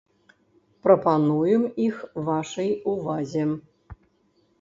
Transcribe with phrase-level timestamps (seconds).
[0.85, 1.99] Прапануем іх
[2.29, 3.45] вашай увазе.